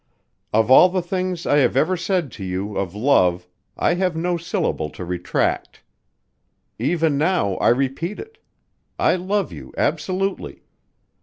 Of 0.51 0.71
all 0.71 0.89
the 0.89 1.03
things 1.03 1.45
I 1.45 1.57
have 1.57 1.77
ever 1.77 1.95
said 1.95 2.31
to 2.31 2.43
you, 2.43 2.75
of 2.75 2.95
love, 2.95 3.47
I 3.77 3.93
have 3.93 4.15
no 4.15 4.35
syllable 4.35 4.89
to 4.89 5.05
retract. 5.05 5.83
Even 6.79 7.19
now 7.19 7.53
I 7.57 7.69
repeat 7.69 8.19
it. 8.19 8.39
I 8.97 9.15
love 9.15 9.51
you 9.51 9.71
absolutely. 9.77 10.63